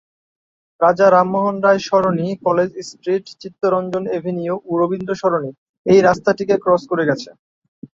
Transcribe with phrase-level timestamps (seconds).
[0.81, 5.51] রাজা Rammohan Roy Sarani, College Street, Chittaranjan Avenue ও রবীন্দ্র সরণি
[5.85, 7.29] এই রাস্তাটিকে ক্রস করে গেছে।